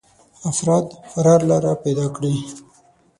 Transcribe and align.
افراد 0.51 0.85
فرار 1.11 1.41
لاره 1.49 1.73
پيدا 1.83 2.07
کړي. 2.15 2.35